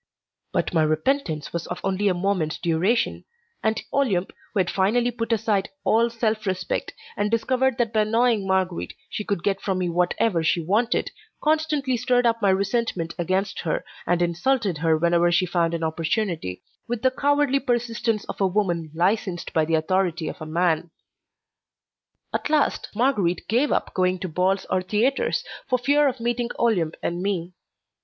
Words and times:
But 0.51 0.73
my 0.73 0.81
repentance 0.81 1.53
was 1.53 1.67
only 1.83 2.07
of 2.07 2.17
a 2.17 2.19
moment's 2.19 2.57
duration, 2.57 3.23
and 3.61 3.79
Olympe, 3.93 4.33
who 4.51 4.59
had 4.61 4.71
finally 4.71 5.11
put 5.11 5.31
aside 5.31 5.69
all 5.83 6.09
self 6.09 6.47
respect, 6.47 6.91
and 7.15 7.29
discovered 7.29 7.77
that 7.77 7.93
by 7.93 8.01
annoying 8.01 8.47
Marguerite 8.47 8.95
she 9.11 9.23
could 9.23 9.43
get 9.43 9.61
from 9.61 9.77
me 9.77 9.89
whatever 9.89 10.41
she 10.41 10.59
wanted, 10.59 11.11
constantly 11.39 11.97
stirred 11.97 12.25
up 12.25 12.41
my 12.41 12.49
resentment 12.49 13.13
against 13.19 13.59
her, 13.59 13.85
and 14.07 14.23
insulted 14.23 14.79
her 14.79 14.97
whenever 14.97 15.31
she 15.31 15.45
found 15.45 15.75
an 15.75 15.83
opportunity, 15.83 16.63
with 16.87 17.03
the 17.03 17.11
cowardly 17.11 17.59
persistence 17.59 18.25
of 18.25 18.41
a 18.41 18.47
woman 18.47 18.89
licensed 18.95 19.53
by 19.53 19.65
the 19.65 19.75
authority 19.75 20.27
of 20.27 20.41
a 20.41 20.47
man. 20.47 20.89
At 22.33 22.49
last 22.49 22.89
Marguerite 22.95 23.47
gave 23.47 23.71
up 23.71 23.93
going 23.93 24.17
to 24.21 24.27
balls 24.27 24.65
or 24.67 24.81
theatres, 24.81 25.43
for 25.69 25.77
fear 25.77 26.07
of 26.07 26.19
meeting 26.19 26.49
Olympe 26.57 26.97
and 27.03 27.21
me. 27.21 27.53